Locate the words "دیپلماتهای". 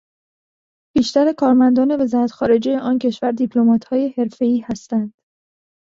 3.31-4.13